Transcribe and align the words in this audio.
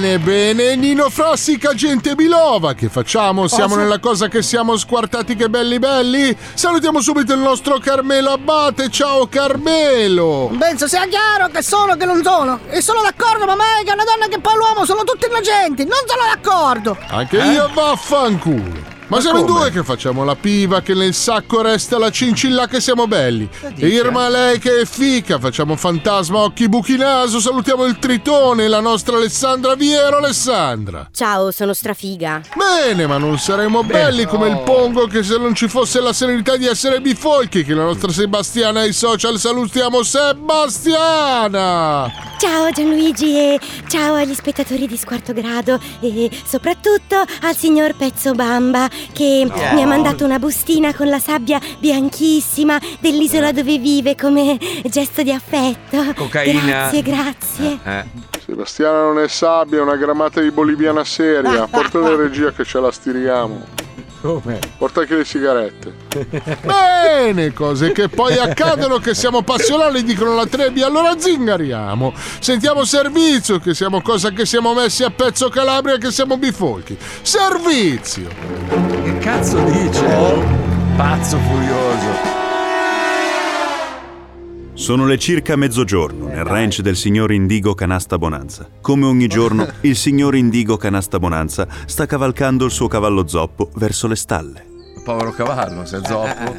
bene, 0.00 0.74
Nino 0.74 1.08
Frassica, 1.08 1.72
gente 1.72 2.14
Bilova, 2.16 2.74
che 2.74 2.88
facciamo? 2.88 3.46
Siamo 3.46 3.74
Cosa? 3.74 3.80
nella 3.80 3.98
cosa 4.00 4.28
che 4.28 4.42
siamo 4.42 4.76
squartati 4.76 5.36
che 5.36 5.48
belli 5.48 5.78
belli? 5.78 6.36
Salutiamo 6.54 7.00
subito 7.00 7.32
il 7.32 7.38
nostro 7.38 7.78
Carmelo 7.78 8.30
Abate, 8.30 8.90
ciao 8.90 9.28
Carmelo! 9.28 10.50
Penso 10.58 10.88
sia 10.88 11.06
chiaro 11.06 11.48
che 11.48 11.62
sono 11.62 11.94
che 11.96 12.06
non 12.06 12.22
sono. 12.24 12.60
E 12.68 12.80
sono 12.80 13.02
d'accordo, 13.02 13.46
ma 13.46 13.54
mai 13.54 13.84
che 13.84 13.92
una 13.92 14.04
donna 14.04 14.26
che 14.26 14.40
poi 14.40 14.56
l'uomo 14.56 14.84
sono 14.84 15.04
tutti 15.04 15.26
innocenti. 15.26 15.84
Non 15.84 16.00
sono 16.06 16.22
d'accordo. 16.28 16.96
Anche 17.10 17.36
io 17.36 17.70
vaffanculo! 17.72 18.93
Ma, 19.06 19.16
Ma 19.16 19.22
siamo 19.22 19.40
in 19.40 19.46
due 19.46 19.70
che 19.70 19.84
facciamo 19.84 20.24
la 20.24 20.34
piva, 20.34 20.80
che 20.80 20.94
nel 20.94 21.12
sacco 21.12 21.60
resta 21.60 21.98
la 21.98 22.10
cincilla 22.10 22.66
che 22.66 22.80
siamo 22.80 23.06
belli. 23.06 23.46
dice? 23.74 23.86
Irma 23.86 24.30
lei 24.30 24.58
che 24.58 24.80
è 24.80 24.86
fica, 24.86 25.38
facciamo 25.38 25.76
fantasma 25.76 26.38
occhi 26.38 26.70
buchi 26.70 26.96
naso, 26.96 27.38
salutiamo 27.38 27.84
il 27.84 27.98
tritone, 27.98 28.66
la 28.66 28.80
nostra 28.80 29.16
Alessandra 29.16 29.74
Viero 29.74 30.16
Alessandra. 30.16 31.10
Ciao, 31.12 31.50
sono 31.50 31.74
strafiga. 31.74 32.40
Bene, 32.56 33.06
ma 33.06 33.18
non 33.18 33.38
saremmo 33.38 33.82
belli 33.84 34.24
come 34.24 34.48
il 34.48 34.62
Pongo 34.64 35.06
che 35.06 35.22
se 35.22 35.36
non 35.36 35.54
ci 35.54 35.68
fosse 35.68 36.00
la 36.00 36.14
serenità 36.14 36.56
di 36.56 36.66
essere 36.66 37.02
bifolchi, 37.02 37.62
che 37.62 37.74
la 37.74 37.84
nostra 37.84 38.10
Sebastiana 38.10 38.80
ai 38.80 38.94
social 38.94 39.38
salutiamo 39.38 40.02
Sebastiana! 40.02 41.52
Ciao 42.38 42.70
Gianluigi 42.70 43.38
e 43.38 43.60
ciao 43.88 44.14
agli 44.14 44.34
spettatori 44.34 44.86
di 44.86 44.96
Squarto 44.96 45.32
Grado 45.32 45.80
e 46.00 46.28
soprattutto 46.44 47.24
al 47.42 47.56
signor 47.56 47.94
Pezzo 47.96 48.32
Bamba 48.32 48.88
che 49.12 49.46
mi 49.74 49.82
ha 49.82 49.86
mandato 49.86 50.24
una 50.24 50.38
bustina 50.38 50.94
con 50.94 51.08
la 51.08 51.18
sabbia 51.18 51.60
bianchissima 51.78 52.78
dell'isola 53.00 53.52
dove 53.52 53.78
vive 53.78 54.14
come 54.16 54.58
gesto 54.84 55.22
di 55.22 55.32
affetto. 55.32 56.02
Cocaina. 56.14 56.60
Grazie, 56.90 57.02
grazie. 57.02 57.78
Eh. 57.84 58.04
Sebastiana 58.44 59.02
non 59.02 59.20
è 59.20 59.28
sabbia, 59.28 59.78
è 59.78 59.82
una 59.82 59.96
grammata 59.96 60.40
di 60.40 60.50
boliviana 60.50 61.02
seria. 61.04 61.66
Porta 61.70 61.98
la 61.98 62.14
regia 62.14 62.52
che 62.52 62.64
ce 62.64 62.78
la 62.80 62.90
stiriamo. 62.90 63.83
Come? 64.24 64.58
Porta 64.78 65.00
anche 65.00 65.16
le 65.16 65.24
sigarette. 65.26 65.92
Bene, 66.64 67.52
cose 67.52 67.92
che 67.92 68.08
poi 68.08 68.38
accadono 68.38 68.96
che 68.96 69.14
siamo 69.14 69.42
passionali, 69.42 70.02
dicono 70.02 70.34
la 70.34 70.46
trebbia, 70.46 70.86
allora 70.86 71.18
zingariamo. 71.18 72.14
Sentiamo 72.38 72.86
servizio, 72.86 73.58
che 73.58 73.74
siamo 73.74 74.00
cosa 74.00 74.30
che 74.30 74.46
siamo 74.46 74.72
messi 74.72 75.04
a 75.04 75.10
pezzo 75.10 75.50
Calabria, 75.50 75.98
che 75.98 76.10
siamo 76.10 76.38
bifolchi. 76.38 76.96
Servizio! 77.20 78.28
Che 79.02 79.18
cazzo 79.18 79.62
dice? 79.64 80.06
Pazzo 80.96 81.36
furioso. 81.36 82.43
Sono 84.74 85.06
le 85.06 85.18
circa 85.18 85.56
mezzogiorno 85.56 86.26
nel 86.26 86.44
ranch 86.44 86.80
del 86.80 86.96
signor 86.96 87.32
Indigo 87.32 87.74
Canasta 87.74 88.18
Bonanza. 88.18 88.68
Come 88.80 89.06
ogni 89.06 89.28
giorno, 89.28 89.66
il 89.82 89.96
signor 89.96 90.34
Indigo 90.34 90.76
Canasta 90.76 91.18
Bonanza 91.18 91.66
sta 91.86 92.06
cavalcando 92.06 92.64
il 92.64 92.70
suo 92.72 92.88
cavallo 92.88 93.26
zoppo 93.26 93.70
verso 93.74 94.06
le 94.08 94.16
stalle. 94.16 94.66
Povero 95.04 95.30
cavallo, 95.32 95.84
se 95.84 95.98
è 95.98 96.00
zoppo. 96.04 96.52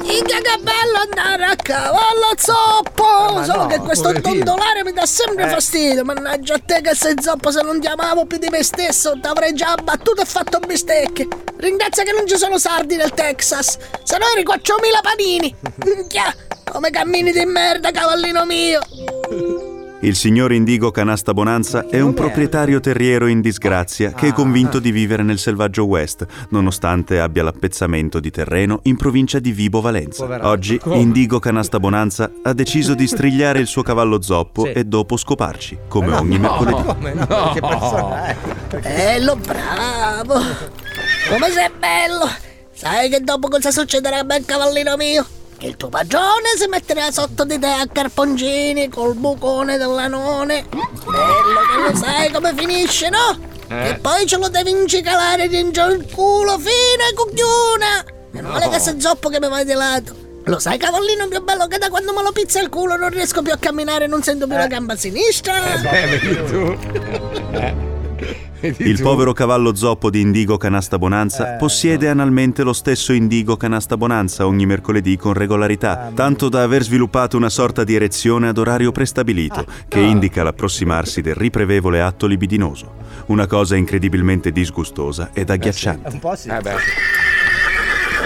Minchia 0.00 0.38
che 0.40 0.56
bello 0.62 0.98
andare 1.06 1.44
a 1.44 1.56
cavallo 1.56 2.32
zoppo! 2.36 3.34
Ma 3.34 3.44
Solo 3.44 3.62
no, 3.62 3.66
che 3.66 3.78
questo 3.78 4.04
poverino. 4.12 4.44
dondolare 4.44 4.82
mi 4.84 4.92
dà 4.92 5.04
sempre 5.04 5.44
Eh. 5.44 5.48
fastidio. 5.48 6.04
Mannaggia 6.04 6.54
a 6.54 6.58
te 6.64 6.80
che 6.80 6.94
sei 6.94 7.14
zoppo, 7.20 7.50
se 7.50 7.60
non 7.62 7.80
ti 7.80 7.86
amavo 7.88 8.24
più 8.24 8.38
di 8.38 8.48
me 8.48 8.62
stesso, 8.62 9.18
t'avrei 9.20 9.52
già 9.52 9.72
abbattuto 9.72 10.22
e 10.22 10.24
fatto 10.24 10.58
bistecche. 10.60 11.26
Ringrazia 11.58 12.04
che 12.04 12.12
non 12.12 12.26
ci 12.26 12.36
sono 12.36 12.56
sardi 12.58 12.96
nel 12.96 13.10
Texas, 13.12 13.76
se 14.04 14.16
no 14.18 14.24
eri 14.34 14.44
4.000 14.46 15.00
panini. 15.02 15.54
Minchia, 15.84 16.34
come 16.78 16.90
cammini 16.90 17.32
di 17.32 17.44
merda, 17.44 17.90
cavallino 17.90 18.44
mio! 18.44 18.78
Il 20.02 20.14
signor 20.14 20.52
Indigo 20.52 20.92
Canasta 20.92 21.34
Bonanza 21.34 21.88
è 21.88 21.98
un 21.98 22.14
proprietario 22.14 22.78
terriero 22.78 23.26
in 23.26 23.40
disgrazia 23.40 24.12
che 24.12 24.28
è 24.28 24.32
convinto 24.32 24.78
di 24.78 24.92
vivere 24.92 25.24
nel 25.24 25.40
selvaggio 25.40 25.86
West, 25.86 26.24
nonostante 26.50 27.18
abbia 27.18 27.42
l'appezzamento 27.42 28.20
di 28.20 28.30
terreno 28.30 28.78
in 28.84 28.96
provincia 28.96 29.40
di 29.40 29.50
Vibo 29.50 29.80
Valenza. 29.80 30.46
Oggi? 30.48 30.80
Indigo 30.84 31.40
Canasta 31.40 31.80
Bonanza 31.80 32.30
ha 32.44 32.52
deciso 32.52 32.94
di 32.94 33.08
strigliare 33.10 33.58
il 33.58 33.66
suo 33.66 33.82
cavallo 33.82 34.22
zoppo 34.22 34.62
Sì. 34.66 34.70
e 34.70 34.84
dopo 34.84 35.16
scoparci, 35.16 35.78
come 35.88 36.14
ogni 36.14 36.38
mercoledì. 36.38 36.80
Come 36.80 37.12
no? 37.14 37.50
Che 37.54 37.60
persona 37.60 38.24
è? 38.26 38.36
Bello, 38.82 39.34
bravo! 39.34 40.34
Come 41.28 41.50
sei 41.50 41.70
bello! 41.76 42.30
Sai 42.72 43.08
che 43.10 43.18
dopo 43.18 43.48
cosa 43.48 43.72
succederà, 43.72 44.22
bel 44.22 44.44
cavallino 44.44 44.96
mio? 44.96 45.26
Che 45.58 45.66
il 45.66 45.76
tuo 45.76 45.88
padrone 45.88 46.54
si 46.56 46.68
metterà 46.68 47.10
sotto 47.10 47.44
di 47.44 47.58
te 47.58 47.66
a 47.66 47.84
carponcini 47.90 48.88
col 48.88 49.14
bucone 49.14 49.76
dell'anone. 49.76 50.64
Bello 50.70 51.60
che 51.66 51.90
lo 51.90 51.96
sai 51.96 52.30
come 52.30 52.54
finisce, 52.54 53.08
no? 53.08 53.36
E 53.68 53.98
poi 54.00 54.24
ce 54.24 54.38
lo 54.38 54.48
devi 54.48 54.70
incicalare 54.70 55.48
dentro 55.48 55.86
il 55.86 56.08
culo 56.12 56.58
fino 56.58 57.02
a 57.02 57.14
cucchiuna! 57.14 58.04
Meno 58.30 58.50
male 58.50 58.68
che 58.68 58.78
sei 58.78 59.00
zoppo 59.00 59.28
che 59.28 59.40
mi 59.40 59.48
vai 59.48 59.64
di 59.64 59.72
lato. 59.72 60.14
Lo 60.44 60.60
sai, 60.60 60.78
cavallino 60.78 61.26
più 61.26 61.42
bello 61.42 61.66
che 61.66 61.78
da 61.78 61.90
quando 61.90 62.12
me 62.12 62.22
lo 62.22 62.30
pizza 62.30 62.60
il 62.60 62.68
culo 62.68 62.96
non 62.96 63.10
riesco 63.10 63.42
più 63.42 63.52
a 63.52 63.58
camminare, 63.58 64.06
non 64.06 64.22
sento 64.22 64.46
più 64.46 64.56
la 64.56 64.68
gamba 64.68 64.94
sinistra. 64.96 65.74
Eh, 65.74 66.06
vedi 66.06 66.44
tu. 66.46 66.78
Il 68.60 69.00
povero 69.00 69.32
cavallo 69.32 69.74
zoppo 69.74 70.10
di 70.10 70.20
Indigo 70.20 70.56
Canasta 70.56 70.98
Bonanza 70.98 71.56
possiede 71.58 72.08
analmente 72.08 72.64
lo 72.64 72.72
stesso 72.72 73.12
Indigo 73.12 73.56
Canasta 73.56 73.96
Bonanza 73.96 74.46
ogni 74.46 74.66
mercoledì 74.66 75.16
con 75.16 75.32
regolarità, 75.32 76.10
tanto 76.12 76.48
da 76.48 76.62
aver 76.62 76.82
sviluppato 76.82 77.36
una 77.36 77.50
sorta 77.50 77.84
di 77.84 77.94
erezione 77.94 78.48
ad 78.48 78.58
orario 78.58 78.90
prestabilito, 78.90 79.64
che 79.86 80.00
indica 80.00 80.42
l'approssimarsi 80.42 81.20
del 81.20 81.36
riprevevole 81.36 82.00
atto 82.00 82.26
libidinoso. 82.26 83.06
Una 83.26 83.46
cosa 83.46 83.76
incredibilmente 83.76 84.50
disgustosa 84.50 85.30
ed 85.32 85.50
agghiacciante. 85.50 86.08
Un 86.12 86.18
po' 86.18 86.34
sì. 86.34 86.48
Eh 86.48 86.60
beh. 86.60 86.74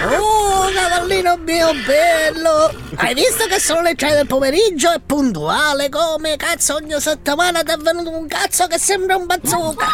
Oh, 0.06 0.31
cavallino 0.72 1.36
mio 1.38 1.72
bello! 1.86 2.72
Hai 2.96 3.14
visto 3.14 3.46
che 3.46 3.60
sono 3.60 3.82
le 3.82 3.94
3 3.94 4.14
del 4.14 4.26
pomeriggio? 4.26 4.90
È 4.90 5.00
puntuale 5.04 5.88
come? 5.88 6.36
Cazzo, 6.36 6.74
ogni 6.74 6.98
settimana 7.00 7.62
ti 7.62 7.72
è 7.72 7.76
venuto 7.76 8.10
un 8.10 8.26
cazzo 8.26 8.66
che 8.66 8.78
sembra 8.78 9.16
un 9.16 9.26
bazooka! 9.26 9.86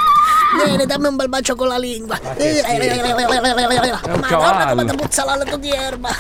Vieni, 0.65 0.87
dammi 0.87 1.09
un 1.09 1.17
bel 1.17 1.29
bacio 1.29 1.55
con 1.55 1.69
la 1.69 1.79
lingua! 1.79 2.19
Madonna, 4.03 4.27
cavallo. 4.27 4.69
come 4.71 4.85
ti 4.85 4.97
puzza 4.97 5.25
l'alito 5.25 5.57
di 5.57 5.71
erba! 5.71 6.11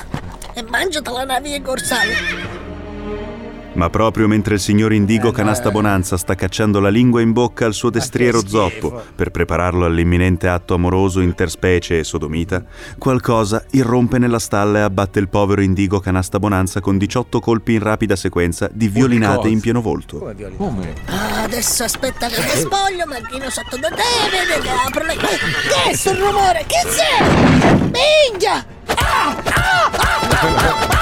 E 0.55 0.63
mangiati 0.63 1.11
la 1.11 1.25
naviglia 1.25 1.63
corsale! 1.63 2.57
Ma 3.79 3.91
proprio 3.91 4.27
mentre 4.27 4.55
il 4.55 4.61
signor 4.61 4.93
Indigo 4.93 5.31
Canasta 5.31 5.71
Bonanza 5.71 6.17
sta 6.17 6.35
cacciando 6.35 6.81
la 6.81 6.89
lingua 6.89 7.21
in 7.21 7.31
bocca 7.31 7.65
al 7.65 7.75
suo 7.75 7.91
destriero 7.91 8.45
zoppo 8.45 9.05
per 9.15 9.31
prepararlo 9.31 9.85
all'imminente 9.85 10.49
atto 10.49 10.75
amoroso 10.75 11.21
interspecie 11.21 12.01
e 12.01 12.03
sodomita, 12.03 12.65
qualcosa 12.99 13.65
irrompe 13.71 14.19
nella 14.19 14.41
stalla 14.41 14.79
e 14.79 14.83
abbatte 14.83 15.21
il 15.21 15.29
povero 15.29 15.61
Indigo 15.61 16.01
Canasta 16.01 16.41
Bonanza 16.41 16.81
con 16.81 16.99
18 16.99 17.39
colpi 17.39 17.75
in 17.75 17.79
rapida 17.79 18.17
sequenza 18.17 18.69
di 18.73 18.89
violinate 18.89 19.47
in 19.47 19.61
pieno 19.61 19.81
volto. 19.81 20.19
Come? 20.57 20.95
Ah, 21.05 21.43
adesso 21.45 21.85
aspetta 21.85 22.27
che 22.27 22.43
mi 22.43 22.61
spoglio, 22.61 23.05
macchino 23.07 23.49
sotto 23.49 23.77
da 23.77 23.91
te, 23.91 24.03
vedi 24.29 24.61
che 24.61 24.71
apro 24.71 25.05
le... 25.05 25.15
Che 25.15 25.91
è 25.91 25.95
sto 25.95 26.15
rumore? 26.15 26.65
Che 26.67 26.83
sei? 26.91 27.93
Minchia! 27.93 28.67
Ah! 28.87 29.37
Ah! 29.45 29.91
Ah! 29.93 30.29
Ah! 30.31 30.87
Ah! 30.89 30.98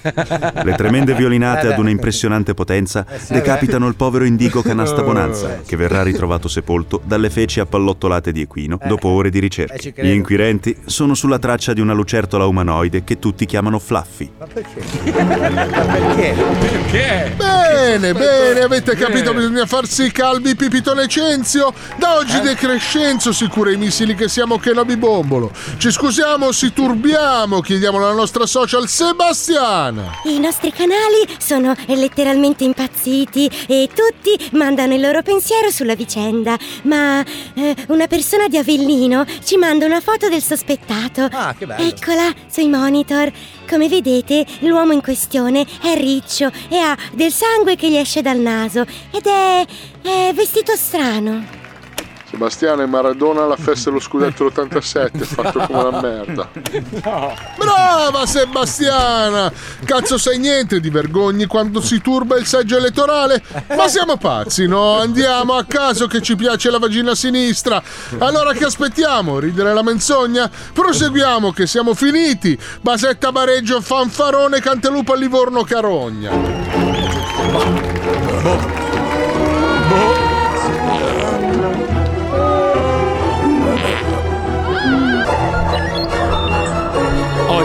Le 0.00 0.74
tremende 0.76 1.14
violinate 1.14 1.72
ad 1.72 1.78
una 1.78 1.90
impressionante 1.90 2.54
potenza 2.54 3.04
decapitano 3.28 3.86
il 3.88 3.94
povero 3.94 4.24
Indigo 4.24 4.62
Canasta 4.62 5.02
Bonanza, 5.02 5.60
che 5.66 5.76
verrà 5.76 6.02
ritrovato 6.02 6.48
sepolto 6.48 7.00
dalle 7.04 7.30
feci 7.30 7.60
appallottolate 7.60 8.32
di 8.32 8.42
equino 8.42 8.78
dopo 8.86 9.08
ore 9.08 9.30
di 9.30 9.38
Eh, 9.38 9.40
ricerche. 9.40 9.78
ci 9.78 9.92
Gli 9.96 10.10
inquirenti 10.10 10.76
sono 10.86 11.14
sulla 11.14 11.38
traccia 11.38 11.72
di 11.72 11.80
una 11.80 11.92
lucertola 11.92 12.46
umanoide 12.46 13.04
che 13.04 13.18
tutti 13.18 13.44
chiamano 13.46 13.78
Fluffy. 13.78 14.30
Ma 14.38 14.46
perché? 14.46 14.80
perché? 15.12 16.34
Perché? 16.34 17.32
Bene, 17.36 18.12
bene, 18.12 18.60
avete 18.60 18.94
capito, 18.94 19.34
bisogna 19.34 19.66
farsi 19.66 20.04
i 20.04 20.12
calvi 20.12 20.54
Pipito 20.54 20.94
Lecenzio. 20.94 21.72
Da 21.96 22.16
oggi 22.16 22.40
De 22.40 22.54
Crescenzo 22.54 23.32
si 23.32 23.46
cura 23.48 23.70
i 23.70 23.76
missili 23.76 24.14
che 24.14 24.28
siamo 24.28 24.58
Kenobi 24.58 24.96
Bombolo. 24.96 25.50
Ci 25.76 25.90
scusiamo, 25.90 26.52
si 26.52 26.72
turbiamo, 26.72 27.60
chiediamo 27.60 27.98
alla 27.98 28.12
nostra 28.14 28.46
social 28.46 28.88
Sebastiana. 29.82 30.20
I 30.24 30.38
nostri 30.38 30.72
canali 30.72 31.26
sono 31.38 31.74
letteralmente 31.86 32.64
impazziti 32.64 33.50
e 33.66 33.88
tutti 33.92 34.50
mandano 34.52 34.94
il 34.94 35.00
loro 35.00 35.22
pensiero 35.22 35.70
sulla 35.70 35.94
vicenda. 35.94 36.56
Ma 36.82 37.24
eh, 37.54 37.74
una 37.88 38.06
persona 38.06 38.46
di 38.48 38.56
Avellino 38.56 39.24
ci 39.42 39.56
manda 39.56 39.86
una 39.86 40.00
foto 40.00 40.28
del 40.28 40.42
sospettato. 40.42 41.28
Ah, 41.32 41.54
che 41.56 41.66
bello. 41.66 41.84
Eccola 41.84 42.32
sui 42.48 42.68
monitor. 42.68 43.30
Come 43.68 43.88
vedete, 43.88 44.46
l'uomo 44.60 44.92
in 44.92 45.02
questione 45.02 45.66
è 45.82 45.94
riccio 45.96 46.50
e 46.68 46.78
ha 46.78 46.96
del 47.12 47.32
sangue 47.32 47.74
che 47.74 47.90
gli 47.90 47.96
esce 47.96 48.22
dal 48.22 48.38
naso 48.38 48.84
ed 49.10 49.26
è, 49.26 49.66
è 50.02 50.32
vestito 50.34 50.76
strano. 50.76 51.61
Sebastiano 52.32 52.80
e 52.80 52.86
Maradona 52.86 53.42
alla 53.42 53.56
festa 53.56 53.90
dello 53.90 54.00
scudetto 54.00 54.44
l'87, 54.44 55.22
fatto 55.22 55.58
come 55.66 55.78
una 55.78 56.00
merda. 56.00 56.48
Brava 57.58 58.24
Sebastiana! 58.24 59.52
Cazzo 59.84 60.16
sai 60.16 60.38
niente 60.38 60.80
di 60.80 60.88
vergogni 60.88 61.44
quando 61.44 61.82
si 61.82 62.00
turba 62.00 62.38
il 62.38 62.46
seggio 62.46 62.78
elettorale? 62.78 63.42
Ma 63.76 63.86
siamo 63.86 64.16
pazzi, 64.16 64.66
no? 64.66 64.98
Andiamo 64.98 65.56
a 65.56 65.64
caso 65.64 66.06
che 66.06 66.22
ci 66.22 66.34
piace 66.34 66.70
la 66.70 66.78
vagina 66.78 67.14
sinistra. 67.14 67.82
Allora 68.16 68.54
che 68.54 68.64
aspettiamo? 68.64 69.38
Ridere 69.38 69.74
la 69.74 69.82
menzogna? 69.82 70.50
Proseguiamo 70.72 71.52
che 71.52 71.66
siamo 71.66 71.92
finiti. 71.92 72.58
Basetta 72.80 73.30
Bareggio, 73.30 73.82
Fanfarone, 73.82 74.58
Cantelupo 74.60 75.12
a 75.12 75.16
Livorno, 75.16 75.64
Carogna. 75.64 76.30
Oh, 78.44 78.81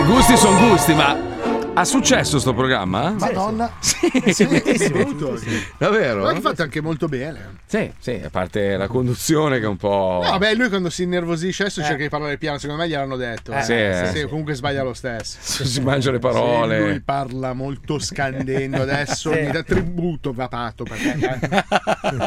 gusti 0.08 0.38
sono 0.38 0.70
gusti, 0.70 0.94
ma 0.94 1.28
ha 1.74 1.86
successo 1.86 2.40
sto 2.40 2.54
programma? 2.56 3.12
Madonna. 3.12 3.72
Sì. 3.80 4.10
Molto. 4.94 5.40
Davvero? 5.78 6.24
Ma 6.24 6.40
fatto 6.40 6.64
anche 6.64 6.82
molto 6.82 7.08
bene. 7.08 7.58
Sì, 7.68 7.92
sì, 8.00 8.20
a 8.24 8.30
parte 8.32 8.78
la 8.78 8.88
conduzione 8.88 9.60
che 9.60 9.66
è 9.66 9.68
un 9.68 9.78
po'. 9.78 10.22
No, 10.24 10.30
vabbè, 10.32 10.56
lui 10.56 10.70
quando 10.70 10.90
si 10.90 11.04
innervosisce 11.04 11.64
adesso 11.64 11.84
cerca 11.84 12.02
di 12.02 12.10
parlare 12.10 12.38
piano, 12.38 12.58
secondo 12.58 12.82
me 12.82 12.88
gliel'hanno 12.88 13.16
detto. 13.16 13.52
Eh, 13.52 13.62
sì, 13.62 13.74
eh. 13.74 14.10
sì, 14.12 14.24
comunque 14.28 14.56
sbaglia 14.56 14.82
lo 14.82 14.96
stesso. 14.96 15.66
si 15.66 15.80
mangia 15.82 16.10
le 16.10 16.20
parole. 16.20 16.78
Sì, 16.78 16.84
lui 16.84 17.02
parla 17.02 17.54
molto 17.54 18.00
scandendo 18.00 18.82
adesso, 18.82 19.30
mi 19.30 19.52
dà 19.52 19.62
tributo 19.62 20.34
papato 20.34 20.84
perché 20.84 21.14